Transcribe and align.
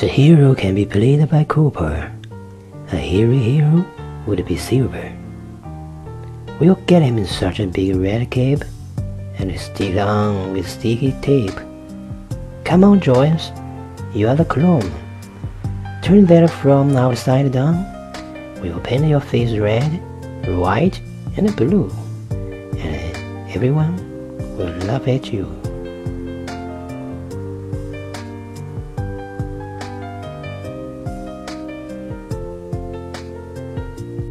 The 0.00 0.08
hero 0.08 0.54
can 0.54 0.74
be 0.74 0.86
played 0.86 1.28
by 1.28 1.44
Cooper. 1.44 2.10
A 2.90 2.96
hairy 2.96 3.36
hero 3.36 3.84
would 4.26 4.46
be 4.46 4.56
Silver. 4.56 5.12
We'll 6.58 6.80
get 6.86 7.02
him 7.02 7.18
in 7.18 7.26
such 7.26 7.60
a 7.60 7.66
big 7.66 7.96
red 7.96 8.30
cape 8.30 8.64
and 9.36 9.60
stick 9.60 9.98
on 9.98 10.54
with 10.54 10.66
sticky 10.66 11.12
tape. 11.20 11.60
Come 12.64 12.82
on, 12.82 13.00
Joyce, 13.00 13.52
you 14.14 14.26
are 14.28 14.34
the 14.34 14.46
clone. 14.46 14.90
Turn 16.00 16.24
that 16.32 16.48
from 16.48 16.96
outside 16.96 17.52
down. 17.52 17.84
We'll 18.62 18.80
paint 18.80 19.04
your 19.04 19.20
face 19.20 19.58
red, 19.58 20.00
white, 20.56 20.98
and 21.36 21.54
blue, 21.54 21.92
and 22.30 23.52
everyone 23.54 23.98
will 24.56 24.72
laugh 24.88 25.06
at 25.08 25.30
you. 25.30 25.44